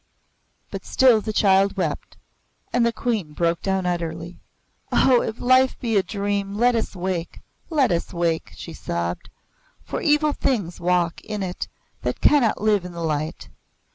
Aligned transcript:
But 0.71 0.83
still 0.83 1.21
the 1.21 1.31
child 1.31 1.77
wept, 1.77 2.17
and 2.73 2.83
the 2.83 2.91
Queen 2.91 3.33
broke 3.33 3.61
down 3.61 3.85
utterly. 3.85 4.39
"Oh, 4.91 5.21
if 5.21 5.39
life 5.39 5.79
be 5.79 5.95
a 5.95 6.01
dream, 6.01 6.55
let 6.55 6.73
us 6.75 6.95
wake, 6.95 7.41
let 7.69 7.91
us 7.91 8.11
wake!" 8.11 8.51
she 8.55 8.73
sobbed. 8.73 9.29
"For 9.83 10.01
evil 10.01 10.33
things 10.33 10.79
walk 10.79 11.21
in 11.21 11.43
it 11.43 11.67
that 12.01 12.19
cannot 12.19 12.59
live 12.59 12.83
in 12.83 12.93
the 12.93 13.03
light. 13.03 13.49